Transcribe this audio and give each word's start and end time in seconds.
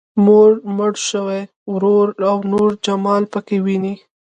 مور، 0.25 0.49
مړ 0.77 0.91
شوی 1.09 1.41
ورور 1.73 2.07
او 2.29 2.37
نور 2.51 2.69
جمال 2.85 3.23
پکې 3.33 3.57
ويني. 3.65 3.95